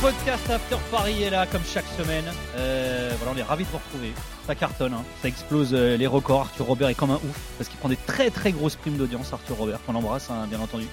[0.00, 2.24] Podcast After Paris est là comme chaque semaine.
[2.56, 4.12] Euh, voilà, on est ravis de vous retrouver.
[4.46, 5.04] Ça cartonne, hein.
[5.22, 6.42] ça explose euh, les records.
[6.42, 9.32] Arthur Robert est comme un ouf parce qu'il prend des très très grosses primes d'audience.
[9.32, 10.86] Arthur Robert, qu'on embrasse hein, bien entendu.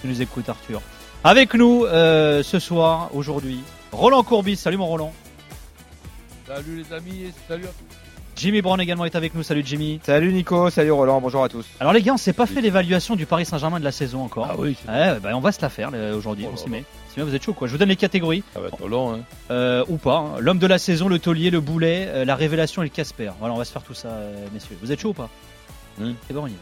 [0.00, 0.80] Tu nous écoutes Arthur.
[1.22, 3.60] Avec nous euh, ce soir, aujourd'hui,
[3.92, 4.56] Roland Courbis.
[4.56, 5.12] Salut mon Roland.
[6.46, 8.05] Salut les amis et salut à tous.
[8.36, 9.42] Jimmy Brown également est avec nous.
[9.42, 9.98] Salut Jimmy.
[10.02, 11.64] Salut Nico, salut Roland, bonjour à tous.
[11.80, 14.46] Alors les gars, on s'est pas fait l'évaluation du Paris Saint-Germain de la saison encore.
[14.50, 16.44] Ah oui, Ouais, bah, on va se la faire aujourd'hui.
[16.46, 16.84] Oh on s'y met.
[17.14, 17.66] Si vous êtes chaud quoi?
[17.66, 18.44] Je vous donne les catégories.
[18.52, 19.14] ça va être long.
[19.14, 19.20] Hein.
[19.50, 20.18] Euh, ou pas.
[20.18, 20.34] hein.
[20.38, 23.30] L'homme de la saison, le taulier, le boulet, euh, la révélation et le Casper.
[23.40, 24.76] Voilà, on va se faire tout ça, euh, messieurs.
[24.82, 25.30] Vous êtes chaud ou pas?
[25.98, 26.14] Oui.
[26.26, 26.56] C'est bon, on y va.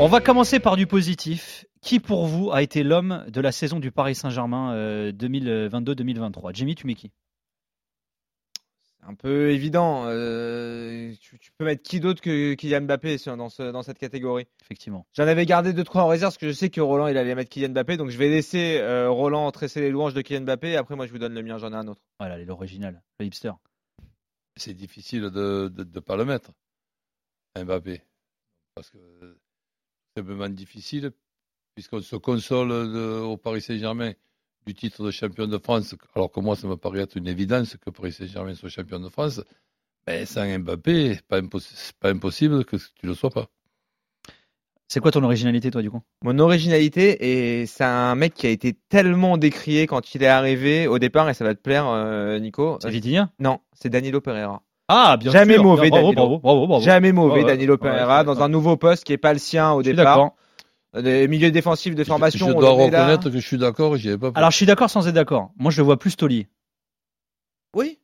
[0.00, 1.66] On va commencer par du positif.
[1.82, 6.76] Qui pour vous a été l'homme de la saison du Paris Saint-Germain euh, 2022-2023 Jimmy,
[6.76, 7.10] tu mets qui?
[9.04, 10.04] Un peu évident.
[10.06, 14.46] euh, tu, tu peux mettre qui d'autre que Kylian Mbappé dans, ce- dans cette catégorie?
[14.62, 15.06] Effectivement.
[15.12, 17.34] J'en avais gardé deux trois en réserve parce que je sais que Roland il allait
[17.34, 20.70] mettre Kylian Mbappé, donc je vais laisser euh, Roland tresser les louanges de Kylian Mbappé.
[20.70, 22.00] Et après moi je vous donne le mien, j'en ai un autre.
[22.20, 23.50] Voilà, l'original, le hipster.
[24.56, 26.52] C'est difficile de ne pas le mettre,
[27.58, 28.02] Mbappé.
[28.76, 28.98] Parce que
[30.16, 31.10] c'est vraiment difficile,
[31.74, 34.12] puisqu'on se console de- au Paris Saint-Germain
[34.66, 37.76] du titre de champion de France, alors que moi, ça me paraît être une évidence
[37.76, 39.40] que Paris Saint-Germain soit champion de France.
[40.06, 43.48] Mais sans Mbappé, c'est pas, impos- c'est pas impossible que tu ne le sois pas.
[44.88, 46.02] C'est quoi ton originalité, toi, du coup?
[46.22, 50.86] Mon originalité et c'est un mec qui a été tellement décrié quand il est arrivé
[50.86, 52.76] au départ et ça va te plaire euh, Nico.
[52.82, 53.30] C'est Vitinha?
[53.38, 54.62] Non, c'est Danilo Pereira.
[54.88, 55.62] Ah, bien Jamais sûr.
[55.62, 56.22] mauvais, Bravo, Danilo.
[56.22, 56.84] bravo, bravo, bravo.
[56.84, 57.44] Jamais mauvais.
[57.44, 60.32] Danilo Pereira dans un nouveau poste qui est pas le sien au Je suis départ.
[60.94, 62.48] Des milieux défensifs de formation.
[62.48, 64.90] je on dois reconnaître que je suis d'accord, j'y avais pas Alors, je suis d'accord
[64.90, 65.50] sans être d'accord.
[65.56, 66.48] Moi, je le vois plus taulier.
[67.74, 67.98] Oui.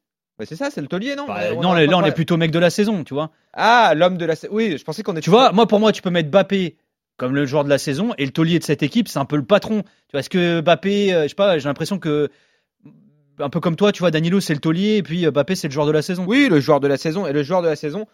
[0.44, 2.59] C'est ça, c'est le taulier, non Bah, non, est là, on est plutôt mec de
[2.60, 3.31] la saison, tu vois.
[3.53, 4.37] Ah, l'homme de la.
[4.37, 5.21] sa- Oui, je pensais qu'on était.
[5.22, 6.76] Tu vois, moi, pour moi, tu peux mettre Bappé
[7.16, 9.34] comme le joueur de la saison et le taulier de cette équipe, c'est un peu
[9.37, 9.82] le patron.
[9.82, 12.28] Tu vois, est-ce que Bappé, euh, je sais pas, j'ai l'impression que
[13.41, 15.66] un peu comme toi, tu vois, Danilo, c'est le taulier et puis euh, Bappé, c'est
[15.66, 16.25] le joueur de la saison.
[16.28, 18.06] Oui, le joueur de la saison et le joueur de la saison.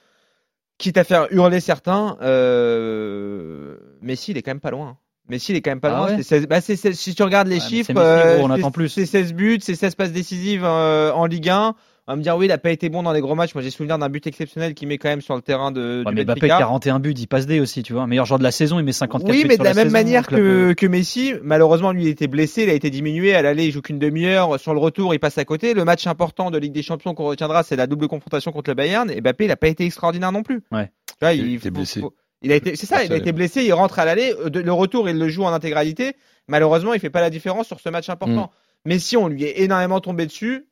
[0.78, 3.76] Quitte à faire hurler certains, euh...
[4.04, 4.96] Messi, il est quand même pas loin.
[5.28, 6.06] Messi, il est quand même pas Ah loin.
[6.08, 8.44] ouais C'est 16 bah, c'est- c'est- si tu regardes les Ouais, chiffres, Messi, euh, gros,
[8.46, 8.88] on c'est- attend plus.
[8.90, 11.74] c'est 16 buts, c'est 16 passes décisives euh, en Ligue 1.
[12.06, 13.54] On va me dire, oui, il a pas été bon dans les gros matchs.
[13.54, 16.10] Moi, j'ai souvenir d'un but exceptionnel qu'il met quand même sur le terrain de, Ouais,
[16.12, 16.58] du mais Bappé, Benfica.
[16.58, 18.06] 41 buts, il passe des aussi, tu vois.
[18.06, 19.84] Meilleur joueur de la saison, il met 54 Oui, buts mais sur de la, même
[19.84, 23.34] saison, manière que, euh, que Messi, malheureusement, lui, il était blessé, il a été diminué.
[23.34, 24.60] À l'aller, il joue qu'une demi-heure.
[24.60, 25.72] Sur le retour, il passe à côté.
[25.72, 28.74] Le match important de Ligue des Champions qu'on retiendra, c'est la double confrontation contre le
[28.74, 29.10] Bayern.
[29.10, 30.60] Et Mbappé, il n'a pas été extraordinaire non plus.
[30.72, 30.90] Ouais.
[31.08, 32.00] Tu vois, Il il, était faut- blessé.
[32.00, 32.12] faut-
[32.44, 34.32] il a été, c'est ça, il a été blessé, il rentre à l'aller.
[34.44, 36.12] Euh, Le retour, il le joue en intégralité.
[36.48, 38.44] Malheureusement, il fait pas la différence sur ce match important.
[38.44, 38.48] Mm.
[38.86, 40.66] Mais si on lui est énormément tombé dessus,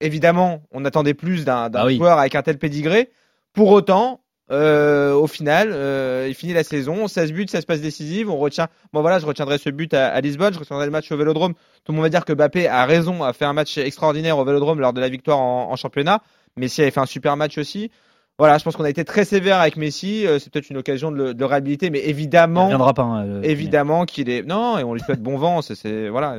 [0.00, 1.96] évidemment, on attendait plus d'un d'un Ah oui.
[1.96, 3.10] joueur avec un tel pédigré.
[3.52, 4.20] Pour autant,
[4.52, 8.30] euh, au final, euh, il finit la saison, 16 buts, 16 passes décisives.
[8.30, 11.10] On retient, bon voilà, je retiendrai ce but à, à Lisbonne, je retiendrai le match
[11.10, 11.54] au Vélodrome.
[11.84, 14.44] Tout le monde va dire que Mbappé a raison, a fait un match extraordinaire au
[14.44, 16.22] Vélodrome lors de la victoire en, en championnat.
[16.56, 17.90] Messi avait fait un super match aussi.
[18.38, 20.26] Voilà, je pense qu'on a été très sévère avec Messi.
[20.26, 23.02] Euh, C'est peut-être une occasion de le, de le réhabiliter, mais il évidemment, reviendra pas.
[23.02, 26.36] hein, euh, évidemment qu'il est non et on lui souhaite bon vent c'est c'est- voilà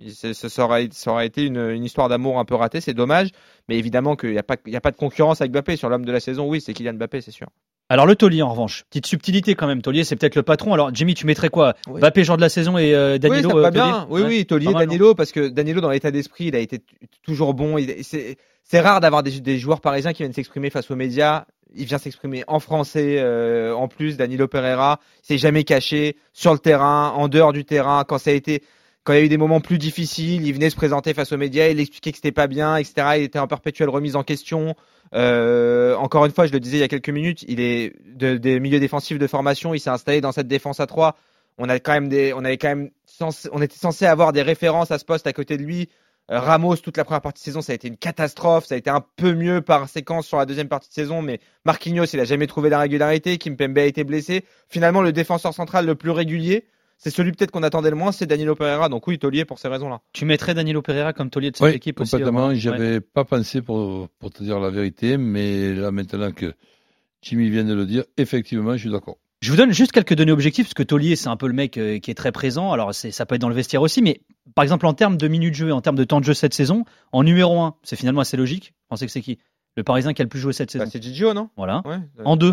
[0.00, 3.30] Il- ça, aurait, ça aurait été une, une histoire d'amour un peu ratée c'est dommage
[3.68, 5.88] mais évidemment qu'il n'y a pas il y a pas de concurrence avec Mbappé sur
[5.88, 7.48] l'homme de la saison oui c'est Kylian Mbappé c'est sûr
[7.90, 9.80] Alors le taulier en revanche, petite subtilité quand même.
[9.80, 10.74] Taulier, c'est peut-être le patron.
[10.74, 11.74] Alors Jimmy, tu mettrais quoi?
[11.88, 12.00] Oui.
[12.00, 14.22] Bappé joueur de la saison et euh, Danilo oui ça me va euh, bien oui
[14.22, 14.28] Ouais.
[14.28, 16.80] oui Taulier mal, Danilo parce que Danilo dans l'état d'esprit il a été
[17.22, 17.76] toujours bon
[18.64, 21.44] c'est rare d'avoir des, des joueurs parisiens qui viennent s'exprimer face aux médias
[21.74, 26.52] il vient s'exprimer en français euh, en plus Danilo Pereira il s'est jamais caché sur
[26.52, 28.62] le terrain en dehors du terrain quand ça a été
[29.04, 31.38] quand il y a eu des moments plus difficiles, il venait se présenter face aux
[31.38, 33.06] médias, il expliquait que c'était pas bien, etc.
[33.16, 34.74] Il était en perpétuelle remise en question.
[35.14, 38.36] Euh, encore une fois, je le disais il y a quelques minutes, il est de-
[38.36, 41.16] des milieux défensifs de formation, il s'est installé dans cette défense à 3.
[41.58, 42.90] On a quand même des, on avait quand même,
[43.52, 45.88] on était censé avoir des références à ce poste à côté de lui.
[46.30, 48.66] Euh, Ramos, toute la première partie de saison, ça a été une catastrophe.
[48.66, 51.40] Ça a été un peu mieux par séquence sur la deuxième partie de saison, mais
[51.64, 53.38] Marquinhos, il a jamais trouvé la régularité.
[53.38, 54.44] Kimpembe a été blessé.
[54.68, 56.66] Finalement, le défenseur central le plus régulier,
[56.98, 58.88] c'est celui peut-être qu'on attendait le moins, c'est Danilo Pereira.
[58.88, 60.00] Donc oui, taulier pour ces raisons-là.
[60.12, 62.10] Tu mettrais Danilo Pereira comme taulier de cette oui, équipe aussi.
[62.10, 62.48] Complètement.
[62.48, 66.54] Hein, J'avais pas pensé pour, te dire la vérité, mais là maintenant que
[67.22, 69.16] Jimmy vient de le dire, effectivement, je suis d'accord.
[69.40, 71.78] Je vous donne juste quelques données objectives, parce que Taulier, c'est un peu le mec
[71.78, 72.72] euh, qui est très présent.
[72.72, 74.20] Alors, ça peut être dans le vestiaire aussi, mais
[74.56, 76.84] par exemple, en termes de minutes jouées, en termes de temps de jeu cette saison,
[77.12, 78.74] en numéro 1, c'est finalement assez logique.
[78.74, 79.38] Vous pensez que c'est qui?
[79.76, 81.50] Le Parisien qui a le plus joué cette bah, saison bah, C'est Gigio, non?
[81.56, 81.82] Voilà.
[81.84, 82.50] Ouais, en 2,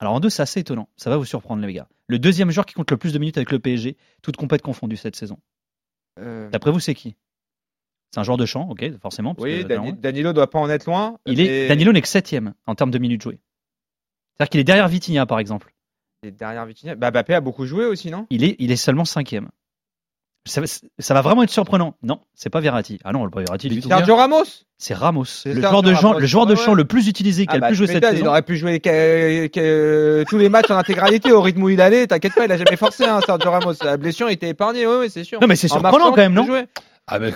[0.00, 0.88] alors en deux, c'est assez étonnant.
[0.96, 1.86] Ça va vous surprendre, les gars.
[2.06, 4.96] Le deuxième joueur qui compte le plus de minutes avec le PSG, toutes compètes confondues
[4.96, 5.38] cette saison.
[6.18, 7.16] Euh, D'après vous, c'est qui?
[8.12, 9.34] C'est un joueur de champ, ok, forcément.
[9.34, 11.18] parce Oui, que, Danilo doit pas en être loin.
[11.26, 13.38] il est, Danilo n'est que septième en termes de minutes jouées.
[14.36, 15.72] C'est-à-dire qu'il est derrière Vitinha, par exemple.
[16.22, 16.94] il est derrière Vitinha.
[16.96, 18.26] Bah, a beaucoup joué aussi, non?
[18.30, 19.50] Il est, il est seulement cinquième.
[20.46, 20.66] Ça, va-
[20.98, 21.94] ça va vraiment être surprenant.
[22.02, 22.98] Non, c'est pas Verratti.
[23.04, 23.88] Ah non, pas Verratti du tout.
[23.88, 24.44] Sergio Ramos
[24.78, 26.18] C'est Ramos, le joueur de, Ramos.
[26.18, 27.86] le joueur de Ah champ le plus utilisé, qui Ah a bah, le plus joué
[27.86, 28.16] cette saison.
[28.24, 32.06] Il aurait pu jouer tous les matchs en intégralité au rythme où il allait.
[32.06, 33.74] T'inquiète pas, il a jamais forcé, hein, Sergio Ramos.
[33.82, 35.40] La blessure était épargnée, oui, oui, c'est sûr.
[35.40, 36.46] Non, mais c'est En surprenant quand même, non.
[37.10, 37.32] Ah, mais.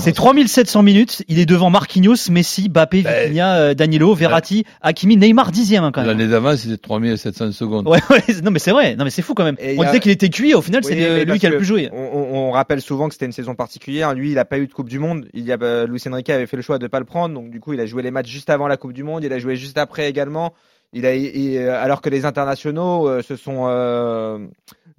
[0.00, 1.22] C'est 3700 minutes.
[1.28, 5.92] Il est devant Marquinhos, Messi, Bappé, Ben, Vitinha, euh, Danilo, Verratti, Hakimi, Neymar dixième hein,
[5.92, 6.08] quand même.
[6.08, 7.86] L'année d'avant, c'était 3700 secondes.
[7.88, 9.56] Ouais, ouais, non mais c'est vrai, non mais c'est fou quand même.
[9.60, 11.56] Et On a- disait qu'il était cuit, au final Oui, c'est lui qui a le
[11.58, 11.88] plus joué.
[11.92, 14.14] On, on- on rappelle souvent que c'était une saison particulière.
[14.14, 15.26] Lui, il a pas eu de Coupe du Monde.
[15.34, 17.34] Il y a, euh, Luis Enrique avait fait le choix de pas le prendre.
[17.34, 19.24] Donc, du coup, il a joué les matchs juste avant la Coupe du Monde.
[19.24, 20.54] Il a joué juste après également.
[20.92, 24.38] Il a, il- euh, alors que les internationaux euh, se sont, euh,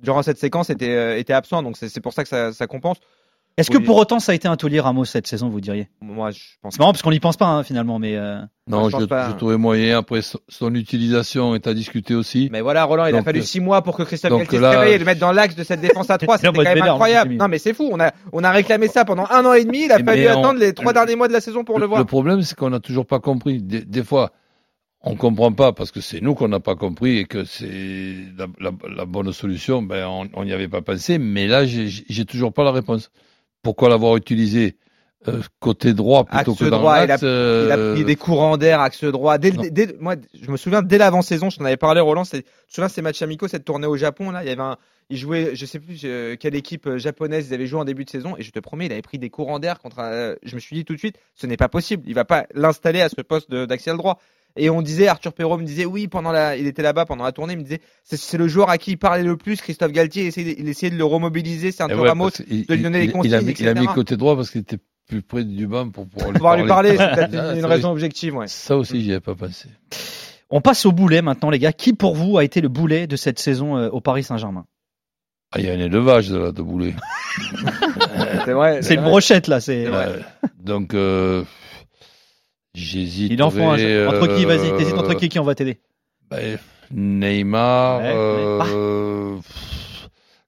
[0.02, 1.64] durant cette séquence, étaient, euh, étaient absents.
[1.64, 2.98] Donc, c'est c'est pour ça que ça, ça compense.
[3.58, 5.90] Est-ce que pour autant ça a été un taulier Ramos cette saison, vous diriez?
[6.00, 8.86] Moi, je pense C'est marrant parce qu'on n'y pense pas hein, finalement, mais euh, Non,
[8.86, 9.30] je je, pense pas.
[9.32, 9.98] je trouvais moyen.
[9.98, 12.50] Après, son, utilisation est à discuter aussi.
[12.52, 14.94] Mais voilà, Roland, il a fallu euh, six mois pour que Christophe Galtier se réveille
[14.94, 16.36] et le mettre dans l'axe de cette défense à trois.
[16.36, 17.34] Là, C'était on va quand même incroyable.
[17.34, 17.90] Non, mais c'est fou.
[17.92, 19.86] On a, on a réclamé ça pendant un an et demi.
[19.86, 21.88] Il a Mais fallu on- attendre les trois derniers mois de la saison pour le
[21.88, 22.00] voir.
[22.00, 23.64] Le problème, c'est qu'on n'a toujours pas compris.
[23.64, 24.34] Des, des fois,
[25.02, 28.46] on comprend pas parce que c'est nous qu'on n'a pas compris et que c'est la,
[28.60, 29.82] la- la bonne solution.
[29.82, 30.06] Ben,
[30.36, 31.18] on- n'y avait pas pensé.
[31.18, 33.10] Mais là, j'ai j'ai toujours pas la réponse.
[33.64, 34.78] Pourquoi l'avoir utilisé
[35.28, 37.18] euh, côté droit plutôt Axe que dans droit, il a-
[37.66, 39.38] Il a euh, pris des courants d'air, axe droit.
[39.38, 39.52] Dès,
[40.00, 42.24] moi, je me souviens dès l'avant-saison, je t'en avais parlé, Roland.
[42.24, 44.62] c'est- Tu te souviens ces matchs amicaux, cette tournée au Japon là, il y avait
[44.62, 44.78] un,
[45.10, 48.06] il jouait, je sais plus euh, quelle équipe euh, japonaise ils avaient joué en début
[48.06, 50.00] de saison, et je te promets, il avait pris des courants d'air contre.
[50.00, 52.04] un- je me suis dit tout de suite, ce n'est pas possible.
[52.08, 54.20] Il va pas l'installer à ce poste d'axial droit.
[54.58, 57.32] Et on disait, Arthur Perrault me disait, oui, pendant la, il était là-bas pendant la
[57.32, 59.62] tournée, il me disait, c'est- c'est le joueur à qui il parlait le plus.
[59.62, 62.82] Christophe Galtier, il essayait, il essayait de le remobiliser, c'est un ouais, Ramos, de lui
[62.84, 63.94] donner il- les il a consignes, mis, il a mis etc.
[63.96, 66.90] côté droit parce qu'il était plus près du banc pour pouvoir lui pouvoir lui parler,
[66.98, 68.48] c'est peut-être Ah, une, raison objective, ouais.
[68.48, 69.70] Ça aussi, j'y avais pas pensé.
[70.50, 71.72] on passe au boulet maintenant les gars.
[71.74, 74.66] Qui pour vous a été le boulet de cette saison euh, au Paris Saint-Germain?
[75.54, 76.94] Ah, il y a un élevage de, là, de boulet.
[78.46, 78.82] C'est vrai.
[78.82, 79.10] C'est une vrai.
[79.10, 79.90] brochette là, c'est.
[79.90, 80.20] Ouais.
[80.60, 81.44] Donc, euh,
[82.78, 83.32] j'hésite.
[83.32, 84.08] Il en faut un.
[84.08, 85.80] Entre qui, vas-y, t'hésites entre qui qui on va t'aider
[86.30, 86.58] ben,
[86.92, 88.00] Neymar.
[88.00, 89.36] Ouais, euh,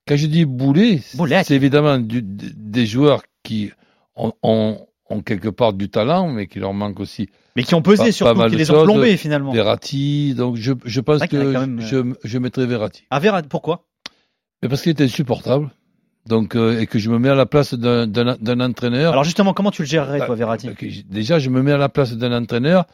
[0.06, 1.00] Quand je dis boulet,
[1.44, 3.70] c'est évidemment du- des joueurs qui
[4.16, 7.82] ont, ont- ont quelque part du talent, mais qui leur manque aussi Mais qui ont
[7.82, 9.52] pesé Pas- pas surtout, mal qui les ont plombés finalement.
[9.52, 10.34] Verratti.
[10.34, 13.04] Donc, je, je pense que même, je, je mettrai Verratti.
[13.10, 13.86] Ah Verratti, pourquoi?
[14.62, 15.70] Mais parce qu'il était insupportable.
[16.26, 18.06] Donc, euh, et que je me mets à la place d'un-
[18.60, 19.12] entraîneur.
[19.12, 21.88] Alors justement, comment tu le gérerais toi Verratti j- Déjà, je me mets à la
[21.88, 22.84] place d'un entraîneur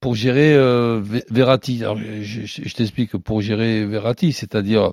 [0.00, 1.82] pour gérer euh, Ve- Verratti.
[1.82, 4.92] Alors, je je- je t'explique pour gérer Verratti, c'est-à-dire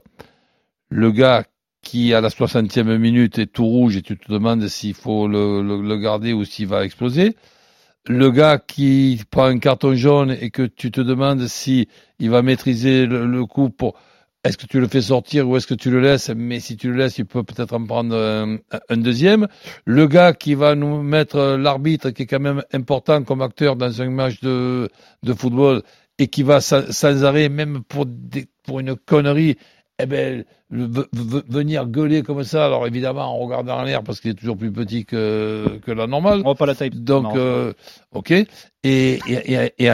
[0.90, 1.44] le gars
[1.82, 5.62] qui à la 60e minute est tout rouge et tu te demandes s'il faut le,
[5.62, 7.36] le- le garder ou s'il va exploser.
[8.08, 11.88] Le gars qui prend un carton jaune et que tu te demandes si
[12.20, 13.96] il va maîtriser le, le coup pour
[14.44, 16.30] est-ce que tu le fais sortir ou est-ce que tu le laisses?
[16.30, 18.58] Mais si tu le laisses, il peut peut-être en prendre un,
[18.90, 19.48] un deuxième.
[19.86, 23.76] Le gars qui va nous mettre euh, l'arbitre, qui est quand même important comme acteur
[23.78, 24.90] dans un match de,
[25.24, 25.82] de football
[26.20, 29.56] et qui va sans, sans arrêt, même pour, des, pour une connerie,
[30.00, 31.08] eh ben, le-
[31.48, 32.66] venir gueuler comme ça.
[32.66, 36.06] Alors évidemment, en regardant en l'air parce qu'il est toujours plus petit que, que la
[36.08, 36.42] normale.
[36.44, 36.90] On va pas la taille.
[36.90, 37.72] Donc, euh,
[38.12, 38.32] ok.
[38.32, 38.46] Et,
[38.84, 39.90] et, et,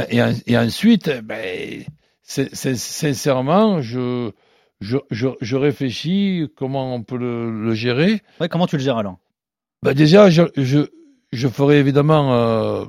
[0.48, 1.84] et, ensuite, ben,
[2.30, 4.32] sincèrement, je,
[4.82, 8.22] je, je, je réfléchis comment on peut le, le gérer.
[8.40, 9.18] Ouais, comment tu le gères alors
[9.84, 10.80] Ben déjà, je, je,
[11.32, 12.86] je ferai évidemment euh,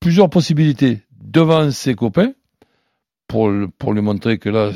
[0.00, 2.32] plusieurs possibilités devant ses copains
[3.28, 4.74] pour, le- pour lui montrer que là, Ouais,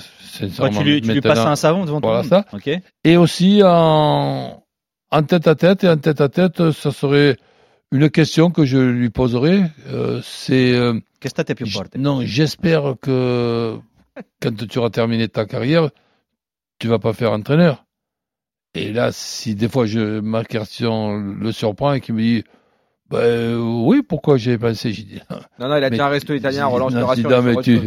[0.48, 2.44] sincèrement, tu lui, tu lui passes un savon devant voilà le monde.
[2.50, 2.56] ça.
[2.56, 2.70] Ok.
[3.04, 4.62] et aussi en,
[5.10, 5.84] en tête à tête.
[5.84, 7.36] Et en tête à tête, ça serait
[7.92, 9.62] une question que je lui poserai.
[9.88, 11.96] euh, c'est euh, Qu'est-ce que t'as più j- forte?
[11.96, 13.78] non, j'espère que
[14.40, 15.90] quand tu auras terminé ta carrière,
[16.78, 17.84] tu vas pas faire entraîneur.
[18.74, 22.44] Et là, si des fois je, ma question le surprend et qu'il me dit,
[23.10, 25.20] ben oui, pourquoi pensé J'ai dit,
[25.58, 27.30] Non, non, il a déjà un resto italien, Roland, je te rassure.
[27.30, 27.80] non, mais tu-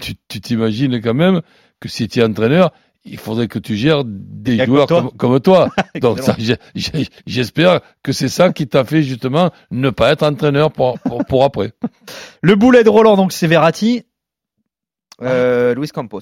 [0.00, 1.42] tu tu t'imagines quand même
[1.80, 2.72] que si tu es entraîneur,
[3.04, 5.68] il faudrait que tu gères des joueurs comme comme, comme toi.
[6.00, 6.20] Donc
[7.26, 11.44] j'espère que c'est ça qui t'a fait justement ne pas être entraîneur pour, pour, pour
[11.44, 11.72] après.
[12.42, 14.04] Le boulet de Roland, donc c'est Verratti.
[15.22, 16.20] Euh, Luis Campos.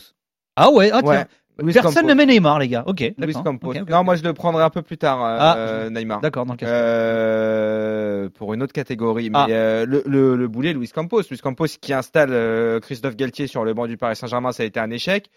[0.57, 1.11] Ah ouais, ah, tiens.
[1.13, 1.25] Ouais.
[1.63, 2.09] Luis Personne Campos.
[2.09, 2.83] ne met Neymar, les gars.
[2.87, 3.33] Ok, Luis.
[3.35, 3.71] Campos.
[3.71, 5.57] Ok, ok, Non, moi je le prendrai un peu plus tard, euh, Ah.
[5.57, 6.21] euh, Neymar.
[6.21, 6.67] D'accord, dans le cas.
[6.67, 9.31] Euh, pour une autre catégorie.
[9.31, 9.47] Mais Ah.
[9.51, 11.23] euh, le, le, le boulet, Luis Campos.
[11.31, 14.67] Luis Campos qui installe euh, Christophe Galtier sur le banc du Paris Saint-Germain, ça a
[14.67, 15.31] été un échec.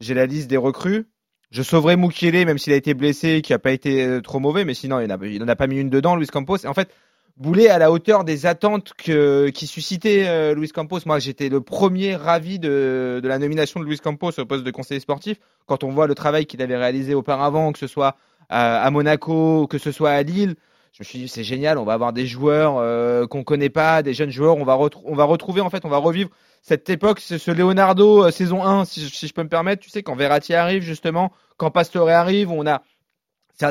[0.00, 1.06] J'ai la liste des recrues.
[1.50, 4.64] Je sauverai Mukiele, même s'il a été blessé, qui a pas été euh, trop mauvais,
[4.64, 6.58] mais sinon il n'en a, pas mis une dedans, Luis Campos.
[6.58, 6.90] Et en fait,
[7.38, 10.98] Boulet à la hauteur des attentes qui suscitait euh, Luis Campos.
[11.06, 14.98] Moi, j'étais le premier ravi de, la nomination de Luis Campos au poste de conseiller
[14.98, 15.38] sportif.
[15.66, 18.16] Quand on voit le travail qu'il avait réalisé auparavant, que ce soit
[18.48, 20.56] à Monaco, que ce soit à Lille,
[20.98, 21.78] je me suis dit c'est génial.
[21.78, 24.56] On va avoir des joueurs euh, qu'on connaît pas, des jeunes joueurs.
[24.56, 26.28] On va, on va retrouver en fait, on va revivre
[26.60, 29.80] cette époque, ce, ce Leonardo euh, saison 1, si, je- peux me permettre.
[29.80, 32.82] Tu sais quand Verratti arrive justement, quand Pastore arrive, on a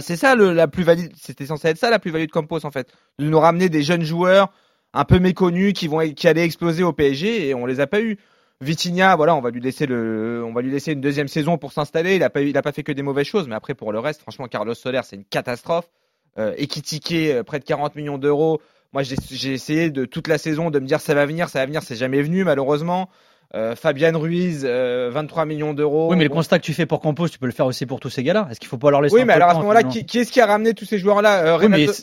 [0.02, 3.26] c'est ça la plus-value, c'était censé être ça la plus-value de Campos en fait, de
[3.26, 4.52] nous ramener des jeunes joueurs
[4.94, 8.02] un peu méconnus qui vont qui allaient exploser au PSG et on les a pas
[8.02, 8.18] eu.
[8.62, 11.74] Vitinha, voilà, on va lui laisser le, on va lui laisser une deuxième saison pour
[11.74, 12.16] s'installer.
[12.16, 14.48] Il a pas pas fait que des mauvaises choses, mais après pour le reste, franchement,
[14.48, 15.88] Carlos Soler, c'est une catastrophe.
[16.40, 18.62] Euh, Ekitike, euh, près de 40 millions d'euros.
[18.94, 21.66] Moi, j'ai essayé de toute la saison de me dire ça va venir, ça va
[21.66, 23.10] venir, c'est jamais venu malheureusement.
[23.56, 26.10] Euh, Fabian Ruiz, euh, 23 millions d'euros.
[26.12, 28.02] Oui, mais le constat que tu fais pour Campos, tu peux le faire aussi pour
[28.02, 28.46] tous ces gars-là.
[28.52, 30.34] Est-ce qu'il faut pas leur laisser Oui, mais alors à ce moment-là, qui, qui est-ce
[30.34, 31.94] qui a ramené tous ces joueurs-là euh, Oui, Renato,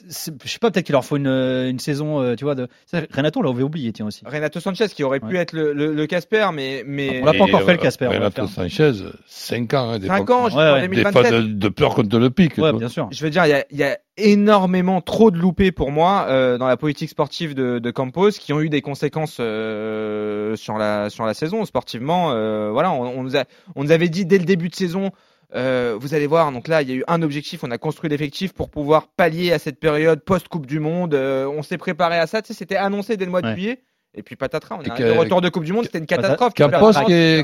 [0.43, 2.55] je sais pas, peut-être qu'il leur faut une, euh, une saison, euh, tu vois.
[2.55, 2.67] De...
[3.14, 4.23] Renato, on l'avait oublié, tiens aussi.
[4.25, 5.37] Renato Sanchez qui aurait pu Ouais.
[5.37, 8.49] être le, Casper, mais, mais On l'a pas encore fait, le euh, Casper, Renato faire.
[8.49, 8.93] Sanchez,
[9.26, 9.91] 5 ans.
[9.91, 10.88] Hein, des 5 fois- ans, Ouais, jusqu'en ouais.
[10.88, 11.33] Des fois 2027.
[11.35, 12.57] de, de peur qu'on te le pique.
[12.57, 13.07] Ouais, bien sûr.
[13.12, 16.26] Je veux dire, il y a, il y a énormément trop de loupés pour moi
[16.28, 20.78] euh, dans la politique sportive de, de Campos qui ont eu des conséquences euh, sur
[20.78, 22.30] la sur la saison sportivement.
[22.33, 23.44] euh, voilà, on, on nous a,
[23.75, 25.11] on nous avait dit dès le début de saison.
[25.52, 27.64] vous allez voir, donc là, il y a eu un objectif.
[27.64, 31.14] On a construit l'effectif pour pouvoir pallier à cette période post-Coupe du Monde.
[31.14, 32.42] on s'est préparé à ça.
[32.42, 33.54] Tu sais, c'était annoncé dès le mois de Ouais.
[33.54, 33.83] juillet.
[34.16, 35.85] Et puis patatras, on a le retour de Coupe du Monde.
[35.87, 36.54] C'était une catastrophe.
[36.54, 37.42] Campos qui est-.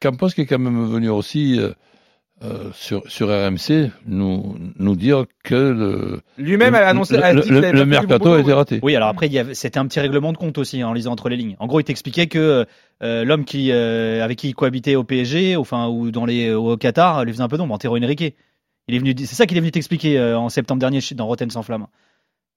[0.00, 1.60] Campos qui est quand même venu aussi
[2.44, 7.16] euh, sur, sur RMC nous, nous dire que le, Lui-même a annoncé.
[7.16, 8.80] le, le- mercato a été raté.
[8.82, 11.36] Oui, alors après, c'était un petit règlement de compte aussi, hein, en lisant entre les
[11.36, 11.56] lignes.
[11.58, 12.66] En gros, il t'expliquait que
[13.02, 16.76] euh, l'homme qui, euh, avec qui il cohabitait au PSG, enfin, ou dans les, au
[16.76, 18.34] Qatar, lui faisait un peu d'ombre, Antero Henrique.
[18.88, 21.48] Il est venu, c'est ça qu'il est venu t'expliquer euh, en septembre dernier dans Rotten
[21.50, 21.86] sans flamme.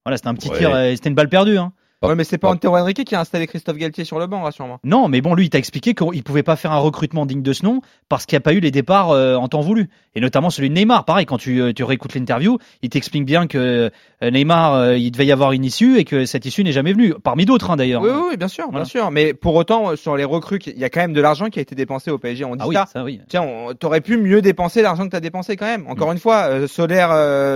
[0.05, 0.57] Voilà, c'était un petit Ouais.
[0.57, 1.57] tir, c'était une balle perdue.
[1.57, 1.71] Hein.
[2.03, 2.49] Ouais, mais c'est pas.
[2.49, 4.79] Antero Henrique qui a installé Christophe Galtier sur le banc, rassure-moi.
[4.83, 7.53] Non, mais bon, lui, il t'a expliqué qu'il pouvait pas faire un recrutement digne de
[7.53, 9.89] ce nom parce qu'il n'y a pas eu les départs euh, en temps voulu.
[10.13, 11.05] Et notamment celui de Neymar.
[11.05, 13.89] Pareil, quand tu, euh, tu réécoutes l'interview, il t'explique bien que
[14.23, 16.93] euh, Neymar, euh, il devait y avoir une issue et que cette issue n'est jamais
[16.93, 17.15] venue.
[17.23, 18.03] Parmi d'autres, hein, d'ailleurs.
[18.03, 18.83] Oui, oui, bien sûr, Voilà.
[18.83, 19.09] bien sûr.
[19.09, 21.63] Mais pour autant, sur les recrues, il y a quand même de l'argent qui a
[21.63, 22.45] été dépensé au PSG.
[22.45, 22.85] On dit Ah oui, ça.
[22.85, 23.21] ça oui.
[23.27, 25.87] Tiens, on- t'aurais pu mieux dépenser l'argent que t'as dépensé quand même.
[25.87, 27.09] Encore une fois, euh, Solaire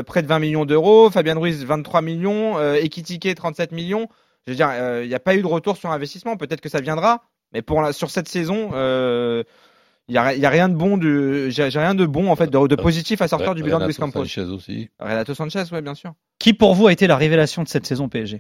[0.06, 4.08] près de 20 millions d'euros, Fabien Ruiz 23 millions, euh, Ekitike 37 millions.
[4.48, 4.70] Je veux dire,
[5.04, 6.36] il n'y a pas eu de retour sur investissement.
[6.38, 8.70] Peut-être que ça viendra, mais pour la, sur cette saison,
[10.08, 12.36] il y a, y a rien de bon, de, j'ai j'ai rien de bon en
[12.36, 14.26] fait, de, de positif à sortir du bilan de Luis Renato Campos.
[14.26, 14.90] Sanchez aussi.
[15.00, 16.14] Renato Sanchez, ouais, bien sûr.
[16.40, 18.38] Qui pour vous a été la révélation de cette saison PSG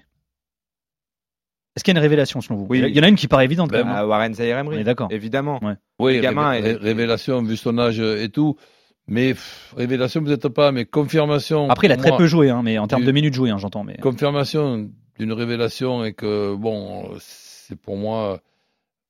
[1.75, 2.67] Est-ce qu'il y a une révélation selon vous?
[2.70, 2.79] Oui.
[2.86, 3.70] Il y en a une qui paraît évidente.
[3.72, 4.00] Ben, quand même, hein.
[4.00, 5.08] Ah, Warren Zaïre Emery, d'accord.
[5.12, 5.60] évidemment.
[6.00, 8.58] Oui, Le gamin révé- est- ré- révélation vu son âge et tout.
[9.08, 11.70] Mais pff, révélation peut-être pas, mais confirmation.
[11.70, 13.58] Après, il a très peu joué, hein, mais en termes du- de minutes jouées, hein,
[13.58, 13.84] j'entends.
[13.84, 14.89] Mais Confirmation
[15.20, 18.41] d'une révélation et que bon, c'est pour moi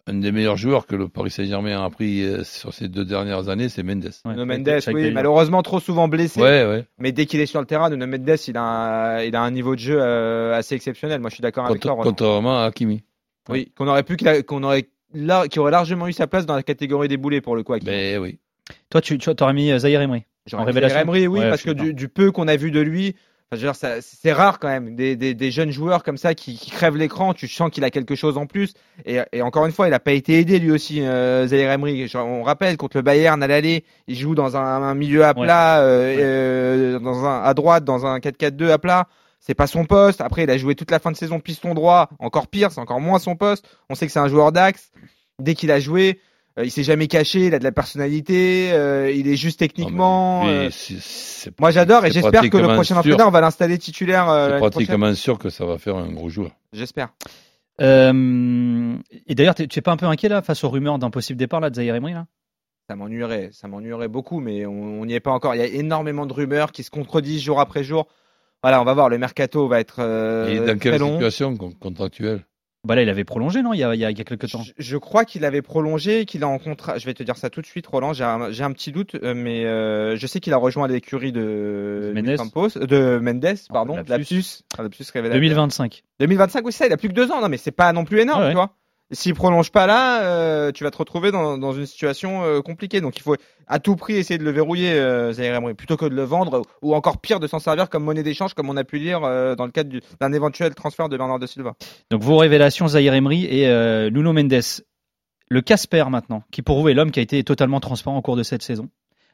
[0.08, 3.50] un des meilleurs joueurs que le Paris Saint-Germain a appris euh, sur ces deux dernières
[3.50, 4.10] années, c'est Mendes.
[4.26, 6.42] Ouais, Nuno Mendes, oui, malheureusement trop souvent blessé.
[6.42, 6.86] Ouais, ouais.
[6.98, 9.52] Mais dès qu'il est sur le terrain, Nuno Mendes, il a un, il a un
[9.52, 11.22] niveau de jeu euh, assez exceptionnel.
[11.22, 11.98] Moi, je suis d'accord avec toi.
[12.02, 13.04] Contrairement à Hakimi.
[13.50, 14.18] Oui, qu'on aurait pu,
[14.48, 17.56] qu'on aurait, là, qui aurait largement eu sa place dans la catégorie des boulets pour
[17.56, 17.74] le coup.
[17.74, 17.92] Hakimi.
[17.92, 18.40] Ben oui.
[18.90, 20.26] toi, tu, tu aurais mis euh, Zahir Emery.
[20.48, 23.16] J'aurais en mis Emery, oui, Ouais, parce que du peu qu'on a vu de lui,
[23.54, 26.96] enfin, c'est rare quand même des, des, des jeunes joueurs comme ça qui, qui crèvent
[26.98, 27.34] l'écran.
[27.34, 28.74] Tu sens qu'il a quelque chose en plus.
[29.06, 32.10] Et, et encore une fois, il n'a pas été aidé lui aussi, euh, Emery.
[32.16, 35.44] On rappelle contre le Bayern à l'aller, il joue dans un, un milieu à Ouais.
[35.46, 36.22] plat, euh, Ouais.
[36.22, 39.08] euh, dans un à droite, dans un 4-4-2 à plat.
[39.40, 40.22] C'est pas son poste.
[40.22, 42.10] Après, il a joué toute la fin de saison piston droit.
[42.20, 43.66] Encore pire, c'est encore moins son poste.
[43.90, 44.92] On sait que c'est un joueur d'axe.
[45.40, 46.20] Dès qu'il a joué,
[46.64, 47.46] il s'est jamais caché.
[47.48, 48.72] Il a de la personnalité.
[48.74, 50.44] euh, il est juste techniquement.
[50.46, 50.70] Non, euh,
[51.60, 55.14] moi j'adore et j'espère que le prochain sûr- entraîneur va l'installer titulaire euh, C'est pratiquement
[55.16, 56.52] sûr que ça va faire un gros joueur.
[56.74, 57.10] J'espère.
[57.80, 58.96] Euh,
[59.28, 61.60] et d'ailleurs, tu es pas un peu inquiet là face aux rumeurs d'un possible départ
[61.60, 62.28] là de Zahir Emery là?
[62.90, 65.56] Ça m'ennuierait, ça m'ennuierait beaucoup, mais on n'y est pas encore.
[65.56, 68.08] Il y a énormément de rumeurs qui se contredisent jour après jour.
[68.64, 69.10] Voilà, on va voir.
[69.10, 71.14] Le mercato va être euh, Et dans très quelle long.
[71.14, 72.46] situation con- contractuelle?
[72.84, 74.64] Bah là, il avait prolongé, non il y, a, il y quelques temps.
[74.64, 76.98] Je, je crois qu'il avait prolongé, qu'il a en contrat.
[76.98, 78.14] Je vais te dire ça tout de suite, Roland.
[78.14, 82.12] J'ai un, un petit doute, euh, mais euh, je sais qu'il a rejoint l'écurie de
[82.16, 82.38] Mendes.
[82.38, 84.10] Campos, de Mendes, pardon, lapsus.
[84.10, 85.40] lapsus, Ah, lapsus révélateur.
[85.40, 86.04] 2025.
[86.20, 87.40] 2025, oui, ça, il a plus que deux ans.
[87.40, 88.50] Non, mais c'est pas non plus énorme, ouais.
[88.50, 88.76] tu vois.
[89.14, 93.02] S'il prolonge pas là, euh, tu vas te retrouver dans, une situation euh, compliquée.
[93.02, 93.36] Donc il faut
[93.68, 96.62] à tout prix essayer de le verrouiller, euh, Zaire Emery, plutôt que de le vendre
[96.82, 99.56] ou encore pire de s'en servir comme monnaie d'échange, comme on a pu lire euh,
[99.56, 101.74] dans le cadre du- d'un éventuel transfert de Bernardo Silva.
[102.10, 103.68] Donc vos révélations, Zahir Emery et
[104.12, 104.62] Nuno Mendes.
[105.50, 108.38] Le Casper maintenant, qui pour vous est l'homme qui a été totalement transparent au cours
[108.38, 108.88] de cette saison.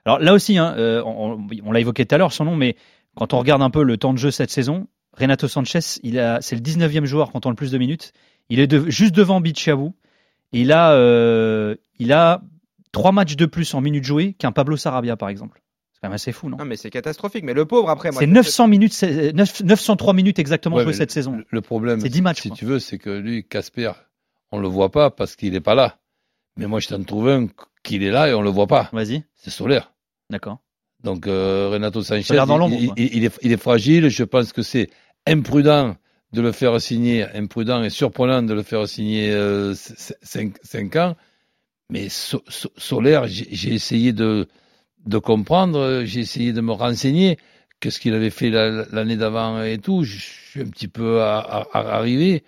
[0.05, 2.75] Alors là aussi, hein, on, l'a évoqué tout à l'heure son nom, mais
[3.15, 6.61] quand on regarde un peu le temps de jeu cette saison, Renato Sanchez, c'est le
[6.61, 8.13] 19e joueur comptant le plus de minutes.
[8.49, 9.93] Il est de- juste devant Bichiabou.
[10.53, 12.41] Et il a, euh, il a
[12.91, 15.61] trois matchs de plus en minutes jouées qu'un Pablo Sarabia, par exemple.
[15.91, 16.57] C'est quand même assez fou, non?
[16.57, 17.43] Non mais c'est catastrophique.
[17.43, 20.83] Mais le pauvre après, moi, C'est je- 900 minutes, c'est- neuf- 903 minutes exactement Ouais,
[20.83, 21.41] jouées cette saison.
[21.49, 22.57] Le, problème, C'est 10 matchs, si quoi.
[22.57, 23.91] tu veux, c'est que lui, Casper,
[24.51, 25.97] on le voit pas parce qu'il est pas là.
[26.55, 27.47] Mais moi, je t'en trouve un
[27.83, 28.89] qu'il est là et on le voit pas.
[28.93, 29.91] Vas-y, C'est solaire.
[30.29, 30.59] d'accord.
[31.03, 34.09] Donc euh, Renato Sanchez, dans il est, il est fragile.
[34.09, 34.89] Je pense que c'est
[35.27, 35.95] imprudent
[36.33, 39.33] de le faire signer, imprudent et surprenant de le faire signer
[39.73, 41.15] 5 ans.
[41.89, 44.47] Mais So- So- Solaire, j'ai essayé de,
[45.05, 47.37] de comprendre, j'ai essayé de me renseigner.
[47.79, 50.03] Qu'est-ce qu'il avait fait la- l'année d'avant et tout.
[50.03, 52.43] Je suis un petit peu à- à- à- arrivé.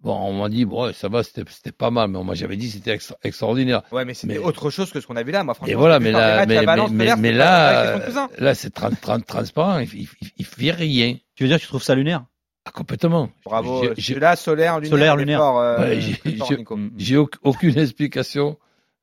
[0.00, 2.08] Bon, on m'a dit, bon, ça va, c'était c'était pas mal.
[2.08, 3.82] Mais moi, j'avais dit c'était extra- extraordinaire.
[3.90, 5.42] Ouais, mais c'était Mais- autre chose que ce qu'on a vu là.
[5.42, 7.98] Moi, franchement, Et voilà, mais là, mais, là,
[8.38, 9.80] là, c'est tran- tran- transparent.
[9.80, 11.16] Il, il, il- il fait rien.
[11.34, 12.24] Tu veux dire que tu trouves ça lunaire?
[12.68, 13.30] Ah, complètement.
[13.44, 13.82] Bravo.
[14.16, 14.90] Là, solaire, lunaire.
[14.90, 15.38] Solaire, lunaire.
[15.38, 18.58] fort, euh, Ouais, j'ai- aucune explication,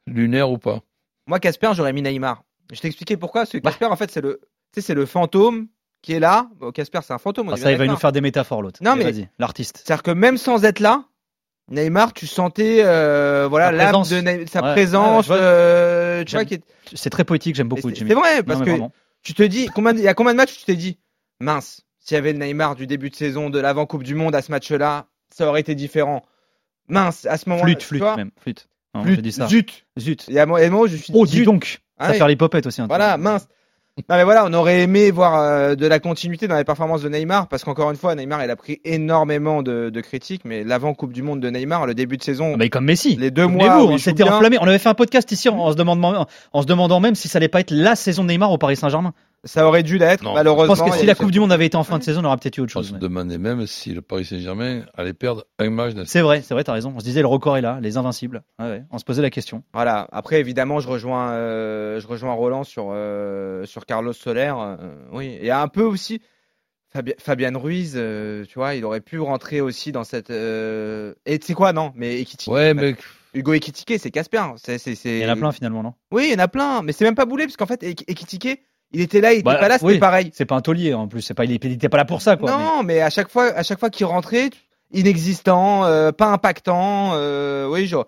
[0.06, 0.82] lunaire ou pas.
[1.28, 2.44] Moi, Casper, j'aurais mis Neymar.
[2.72, 3.42] Je t'expliquer pourquoi.
[3.42, 4.40] Parce que Casper, en fait, c'est le,
[4.74, 5.68] tu sais, c'est le fantôme
[6.04, 6.48] qui est là.
[6.60, 7.50] Bon, Casper, c'est un fantôme.
[7.50, 8.80] on Ah, Ça, il va nous faire des métaphores, l'autre.
[8.84, 9.82] Non, mais- Vas-y, l'artiste.
[9.84, 11.06] C'est-à-dire que même sans être là,
[11.72, 14.10] Neymar, tu sentais, euh, voilà, l'âme présence.
[14.12, 14.72] de sa Ouais.
[14.74, 15.44] présence, Ouais, vois.
[15.44, 16.48] euh, tu vois, J'aime.
[16.48, 16.64] qui est-
[16.96, 17.90] C'est très poétique, j'aime beaucoup.
[17.90, 18.10] C'est- Jimmy.
[18.12, 18.92] c'est vrai, parce que vraiment.
[19.24, 21.00] tu te dis, combien, il y a combien de matchs où tu t'es dit,
[21.40, 24.34] mince, s'il y avait le Neymar du début de saison, de l'avant Coupe du Monde
[24.36, 26.22] à ce match-là, ça aurait été différent.
[26.88, 27.66] Mince, à ce moment-là.
[27.68, 28.32] Flûte, flûte même.
[28.40, 28.68] Flûte.
[28.94, 29.48] Non, flûte, ça.
[29.48, 29.86] Zut.
[30.00, 30.26] Zut.
[30.28, 31.46] Il y a mo- il y a des moments où je suis Oh, dis zut.
[31.46, 31.80] donc.
[31.98, 32.18] Ah Ça oui.
[32.20, 32.80] faire l'hypopète aussi.
[32.82, 32.90] un peu.
[32.90, 33.48] Voilà, mince.
[34.10, 37.08] Non mais voilà, on aurait aimé voir euh, de la continuité dans les performances de
[37.08, 40.94] Neymar parce qu'encore une fois, Neymar il a pris énormément de, de critiques, mais l'avant
[40.94, 43.16] Coupe du Monde de Neymar, le début de saison, Ah, Mais comme Messi.
[43.16, 44.58] les deux mois, où on s'était enflammé.
[44.60, 47.30] On avait fait un podcast ici en, en se demandant, en se demandant même si
[47.30, 49.14] ça allait pas être la saison de Neymar au Paris Saint-Germain.
[49.46, 50.24] Ça aurait dû l'être.
[50.24, 50.32] Non.
[50.32, 52.22] Je Malheureusement, pense que si la Coupe du Monde avait été en fin de saison,
[52.22, 52.88] on aurait peut-être eu autre On chose.
[52.90, 56.54] se mais- demandait même si le Paris Saint-Germain allait perdre un match C'est vrai, c'est
[56.54, 56.94] vrai, t'as raison.
[56.96, 58.44] On se disait le record est là, les invincibles.
[58.60, 58.84] Ouais, ouais.
[58.92, 59.64] On se posait la question.
[59.74, 60.08] Voilà.
[60.12, 64.54] Après, évidemment, je rejoins, euh, je rejoins Roland sur euh, sur Carlos Soler.
[64.56, 64.76] euh,
[65.12, 66.22] oui, et un peu aussi
[66.94, 67.94] Fabi- Fabian Ruiz.
[67.96, 70.30] euh, tu vois, il aurait pu rentrer aussi dans cette.
[70.32, 72.96] euh, Et tu sais quoi, non Mais Ekitike, Ouais, mais
[73.34, 74.44] Hugo Ekitike, c'est Casper.
[74.56, 74.78] C'est...
[75.04, 75.94] Il y en a plein finalement, non?
[76.12, 78.06] Oui, il y en a plein, mais c'est même pas boulé parce qu'en fait, Ek-
[78.08, 78.62] Ekitike,
[78.96, 80.00] il était là, il était Bah, pas là, c'était oui.
[80.00, 80.32] pareil.
[80.34, 81.22] C'est pas un taulier en plus.
[81.22, 82.50] C'est pas, il était pas là pour ça, quoi.
[82.50, 83.02] non, mais...
[83.02, 84.50] à chaque fois, à chaque fois qu'il rentrait,
[84.92, 87.12] inexistant, euh, pas impactant.
[87.16, 88.08] euh, oui, genre,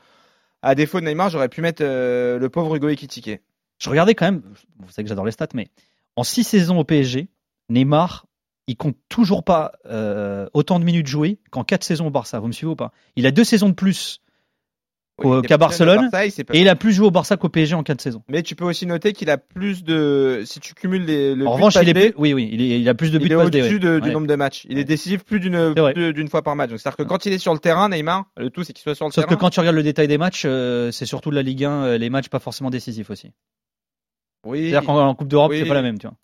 [0.61, 3.41] à défaut de Neymar, j'aurais pu mettre euh, le pauvre Hugo Ekitike.
[3.79, 4.41] Je regardais quand même,
[4.79, 5.67] vous savez que j'adore les stats, mais
[6.15, 7.27] en six saisons au PSG,
[7.69, 8.25] Neymar,
[8.67, 9.73] il compte toujours pas
[10.53, 12.39] autant de minutes jouées qu'en quatre saisons au Barça.
[12.39, 12.91] Vous me suivez ou pas?
[13.15, 14.19] Il a deux saisons de plus
[15.23, 16.11] Oui, qu'à Barcelone,
[16.53, 18.21] et il a plus joué au Barça qu'au PSG en quatre saisons.
[18.29, 20.43] Mais tu peux aussi noter qu'il a plus de.
[20.45, 21.33] Si tu cumules les.
[21.33, 23.25] Le en but revanche, il est oui, oui, il, est- il a plus de buts
[23.25, 23.79] il est passés, au-dessus ouais.
[23.79, 24.13] de- du Ouais.
[24.13, 24.65] nombre de matchs.
[24.69, 24.81] Il Ouais.
[24.81, 26.69] est décisif plus d'une fois par match.
[26.69, 28.93] Donc c'est-à-dire que quand il est sur le terrain, Neymar, le tout c'est qu'il soit
[28.93, 29.39] sur le Sauf que terrain.
[29.39, 31.97] quand tu regardes le détail des matchs, euh, c'est surtout de la Ligue 1, euh,
[31.97, 33.31] les matchs pas forcément décisifs aussi.
[34.45, 34.69] Oui.
[34.69, 35.59] C'est-à-dire qu'en en Coupe d'Europe, Oui.
[35.61, 36.15] c'est pas la même, tu vois.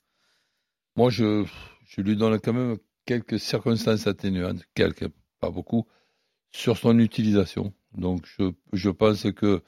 [0.95, 1.43] moi, je,
[1.87, 2.77] je lui donne quand même
[3.07, 5.07] quelques circonstances atténuantes, quelques,
[5.39, 5.87] pas beaucoup,
[6.53, 7.73] sur son utilisation.
[7.97, 9.61] Donc, je, je pense que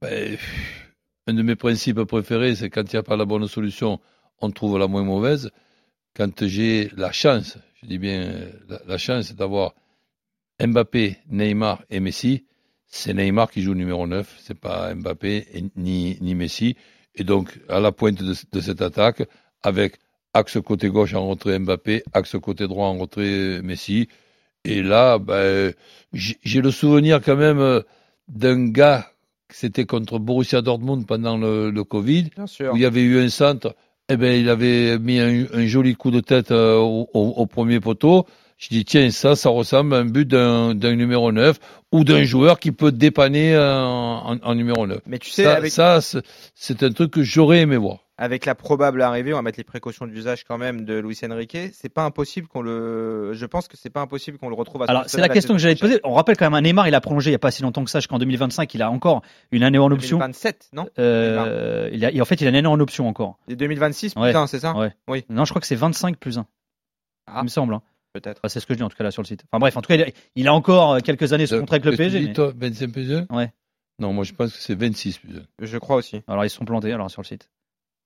[0.00, 0.36] ben,
[1.26, 4.00] un de mes principes préférés, c'est quand il n'y a pas la bonne solution,
[4.40, 5.50] on trouve la moins mauvaise.
[6.14, 9.74] Quand j'ai la chance, je dis bien la, la chance d'avoir
[10.60, 12.46] Mbappé, Neymar et Messi,
[12.86, 16.76] c'est Neymar qui joue numéro 9, c'est pas Mbappé ni, ni Messi.
[17.14, 19.22] Et donc, à la pointe de, de cette attaque,
[19.62, 19.98] avec
[20.32, 24.08] axe côté gauche en retrait Mbappé, axe côté droit en retrait Messi.
[24.68, 25.72] Et là, ben,
[26.12, 27.80] j'ai le souvenir quand même euh,
[28.28, 29.06] d'un gars,
[29.48, 32.30] c'était contre Borussia Dortmund pendant le, le Covid,
[32.72, 33.76] où il y avait eu un centre,
[34.08, 37.46] eh ben, il avait mis un, un joli coup de tête euh, au, au- au
[37.46, 38.26] premier poteau.
[38.58, 41.58] Je dis, tiens, ça, ça ressemble à un but d'un d'un numéro 9
[41.92, 44.98] ou d'un joueur qui peut dépanner en, en numéro 9.
[45.06, 47.98] Mais tu sais, Ça, avec, ça, c'est- un truc que j'aurais aimé voir.
[48.16, 51.58] avec la probable arrivée, on va mettre les précautions d'usage quand même de Luis Enrique.
[51.74, 53.34] C'est pas impossible qu'on le.
[53.34, 55.60] Je pense que c'est pas impossible qu'on le retrouve à Alors, c'est la question que
[55.60, 56.00] j'allais te poser.
[56.02, 57.84] On rappelle quand même un Neymar, il a prolongé il y a pas si longtemps
[57.84, 58.72] que ça, jusqu'en 2025.
[58.72, 59.20] Il a encore
[59.52, 60.16] une année en option.
[60.16, 60.86] 2027, non?
[60.98, 63.36] Euh, il a, et en fait, il a une année en option encore.
[63.48, 64.28] Et 2026, Ouais.
[64.28, 64.74] putain, c'est ça?
[64.74, 64.94] Ouais.
[65.08, 65.26] Oui.
[65.28, 66.46] Non, je crois que c'est 25 plus 1.
[67.26, 67.40] Ah.
[67.40, 67.74] Il me semble.
[67.74, 67.82] hein.
[68.20, 68.38] Peut-être.
[68.40, 69.44] Enfin, c'est ce que je dis en tout cas là sur le site.
[69.50, 71.76] Enfin bref, en tout cas, il a, il a encore quelques années sous Euh, contrat
[71.76, 72.18] avec le PSG.
[72.18, 73.52] tu dis, mais- toi, 25 plus 1 Ouais.
[73.98, 75.42] Non, moi je pense que c'est 26 plus 1.
[75.60, 76.22] Je crois aussi.
[76.28, 77.50] Alors ils se sont plantés alors sur le site.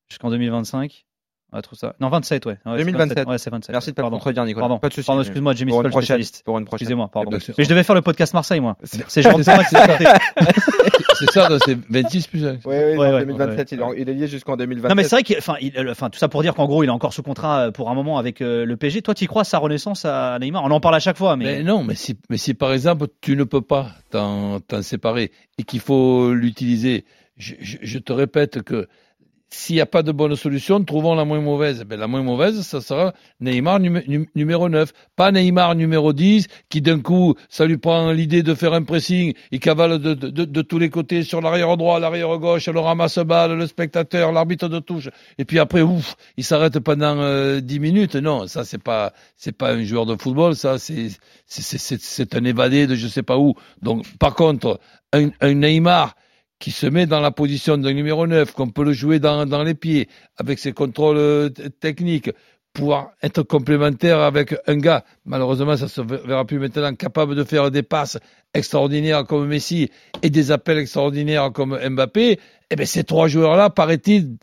[0.09, 1.05] Jusqu'en 2025.
[1.53, 1.95] On va trouver ça.
[2.01, 2.53] Non, 27, ouais.
[2.53, 3.29] Ouais, c'est 2027.
[3.29, 3.73] Ouais, c'est 27.
[3.73, 4.17] Merci de pas Pardon.
[4.19, 4.63] contredire, Nicolas.
[4.69, 4.79] Pardon.
[4.79, 5.07] Pas de souci.
[5.07, 6.05] Pardon, excuse-moi, Jimmy Pour une prochaine.
[6.05, 6.43] spécialiste.
[6.45, 6.85] Pour une prochaine.
[6.85, 7.31] Excusez-moi, pardon.
[7.33, 8.77] Eh ben, Mais je devais faire le podcast Marseille, moi.
[8.85, 9.45] C'est- s'est planté.
[11.19, 12.53] C'est ça, c'est 26 plus 1.
[12.53, 14.89] Oui, oui, Ouais, non, ouais, 2027, il, est- il est lié jusqu'en 2027.
[14.89, 16.87] Non mais c'est vrai qu'il, enfin, il- enfin, tout ça pour dire qu'en gros, il
[16.87, 19.03] est encore sous contrat euh, pour un moment avec euh, le PSG.
[19.03, 20.65] Toi, tu y crois à sa renaissance à Neymar?
[20.65, 23.07] On en parle à chaque fois, mais, Mais non, mais si, mais si par exemple
[23.21, 27.05] tu ne peux pas t'en t'en séparer et qu'il faut l'utiliser,
[27.37, 28.89] je, je- je te répète que
[29.53, 31.83] s'il n'y a pas de bonne solution, trouvons la moins mauvaise.
[31.85, 34.93] Ben, la moins mauvaise, ça sera Neymar numé- num- numéro 9.
[35.17, 39.35] Pas Neymar numéro 10, qui d'un coup, ça lui prend l'idée de faire un pressing,
[39.51, 43.67] il cavale de, de, tous les côtés sur l'arrière droit, l'arrière gauche, le ramasse-balle, le
[43.67, 45.09] spectateur, l'arbitre de touche.
[45.39, 48.15] Et puis après, ouf, il s'arrête pendant euh, 10 minutes.
[48.15, 52.95] Non, ça c'est pas c'est pas un joueur de football, ça c'est un évadé de
[52.95, 53.55] je sais pas où.
[53.83, 54.79] Donc par contre,
[55.13, 56.15] un Neymar
[56.61, 59.75] qui se met dans la position d'un numéro 9, qu'on peut le jouer dans, les
[59.75, 61.49] pieds, avec ses contrôles euh,
[61.81, 62.31] techniques,
[62.73, 67.71] pouvoir être complémentaire avec un gars, malheureusement ça se verra plus maintenant, capable de faire
[67.71, 68.19] des passes
[68.55, 69.91] extraordinaires comme Messi
[70.23, 72.39] et des appels extraordinaires comme Mbappé,
[72.71, 74.37] eh ben ces trois joueurs-là, paraît-il,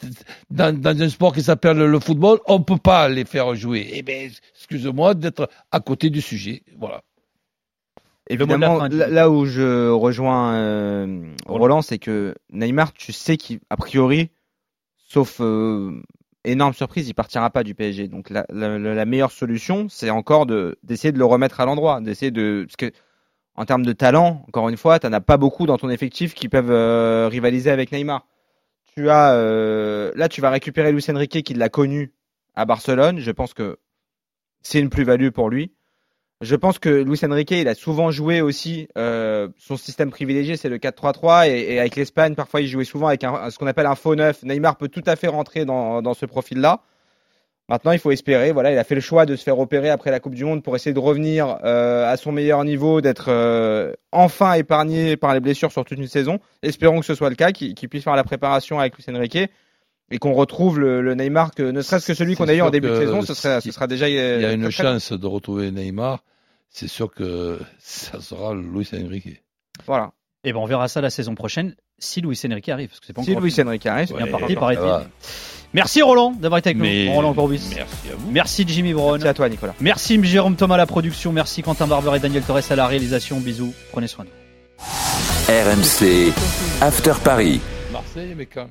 [0.49, 3.89] dans, un sport qui s'appelle le football, on peut pas les faire jouer.
[3.93, 6.63] Eh ben, excuse-moi d'être à côté du sujet.
[6.77, 7.01] Voilà.
[7.99, 12.93] Le mot de la Évidemment, fin, là, où je rejoins euh, Roland, c'est que Neymar,
[12.93, 14.29] tu sais qu'a priori,
[14.97, 16.01] sauf euh,
[16.43, 18.07] énorme surprise, il partira pas du PSG.
[18.07, 22.01] Donc la, la- la meilleure solution, c'est encore de d'essayer de le remettre à l'endroit,
[22.01, 22.91] d'essayer de parce que
[23.55, 26.33] en termes de talent, encore une fois, tu n'en as pas beaucoup dans ton effectif
[26.33, 28.27] qui peuvent euh, rivaliser avec Neymar.
[28.95, 29.33] Tu as
[30.15, 32.13] là, tu vas récupérer Luis Enrique qui l'a connu
[32.55, 33.19] à Barcelone.
[33.19, 33.77] Je pense que
[34.61, 35.71] c'est une plus-value pour lui.
[36.41, 40.69] Je pense que Luis Enrique, il a souvent joué aussi euh, son système privilégié, c'est
[40.69, 43.95] le 4-3-3 et, et avec l'Espagne, parfois il jouait souvent avec ce qu'on appelle un
[43.95, 44.43] faux neuf.
[44.43, 46.81] Neymar peut tout à fait rentrer dans, ce profil-là.
[47.69, 48.51] Maintenant, il faut espérer.
[48.51, 50.61] Voilà, il a fait le choix de se faire opérer après la Coupe du Monde
[50.61, 55.39] pour essayer de revenir euh, à son meilleur niveau, d'être euh, enfin épargné par les
[55.39, 56.39] blessures sur toute une saison.
[56.61, 59.49] Espérons que ce soit le cas, qu'il puisse faire la préparation avec Luis Enrique
[60.11, 62.69] et qu'on retrouve le, le Neymar que ne serait-ce que celui qu'on a eu en
[62.69, 64.07] début de saison, ce sera, si- ce sera déjà.
[64.09, 66.23] Il y a euh, une chance de retrouver Neymar.
[66.69, 69.25] C'est sûr que ça sera Luis Enrique.
[69.25, 69.35] bien.
[69.85, 70.11] Voilà.
[70.43, 73.13] Et ben on verra ça la saison prochaine si Luis Enrique arrive, parce que c'est
[73.13, 73.55] pas Si encore Luis.
[73.59, 75.05] Enrique arrive, bien Ouais, parti, va.
[75.73, 77.13] Merci Roland d'avoir été avec Mais nous.
[77.13, 77.61] Roland Courbis.
[77.75, 78.31] merci à vous.
[78.31, 79.13] Merci Jimmy Brown.
[79.13, 79.73] Merci à toi, Nicolas.
[79.81, 81.33] Merci Jérôme Thomas à la production.
[81.33, 83.39] Merci Quentin Barber et Daniel Torres à la réalisation.
[83.39, 83.73] Bisous.
[83.91, 84.35] Prenez soin de vous.
[85.49, 86.33] RMC
[86.81, 87.59] After Paris.
[87.91, 88.69] Marseille, mais quand